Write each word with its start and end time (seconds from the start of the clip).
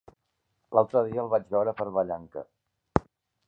L'altre 0.77 1.03
dia 1.09 1.21
el 1.25 1.29
vaig 1.35 1.45
veure 1.57 1.77
per 1.83 1.87
Vallanca. 1.99 2.47